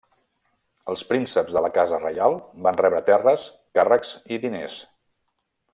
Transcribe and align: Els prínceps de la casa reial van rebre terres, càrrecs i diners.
Els 0.93 1.03
prínceps 1.09 1.57
de 1.57 1.63
la 1.65 1.71
casa 1.75 1.99
reial 2.05 2.37
van 2.69 2.81
rebre 2.83 3.05
terres, 3.11 3.47
càrrecs 3.79 4.15
i 4.37 4.41
diners. 4.47 4.81